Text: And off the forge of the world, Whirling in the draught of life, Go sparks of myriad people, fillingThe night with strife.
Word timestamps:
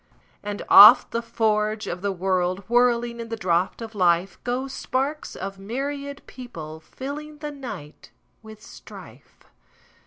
And 0.41 0.63
off 0.67 1.07
the 1.11 1.21
forge 1.21 1.85
of 1.85 2.01
the 2.01 2.11
world, 2.11 2.63
Whirling 2.67 3.19
in 3.19 3.29
the 3.29 3.35
draught 3.37 3.83
of 3.83 3.93
life, 3.93 4.39
Go 4.43 4.67
sparks 4.67 5.35
of 5.35 5.59
myriad 5.59 6.23
people, 6.25 6.81
fillingThe 6.81 7.55
night 7.55 8.09
with 8.41 8.63
strife. 8.63 9.43